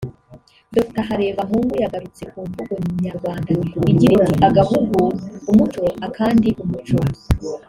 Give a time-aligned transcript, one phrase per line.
[0.75, 2.73] Dr Harebamungu yagarutse ku mvugo
[3.05, 3.47] nyarwanda
[3.91, 5.01] igira iti “Agahugu
[5.51, 6.99] umuco akandi umuco”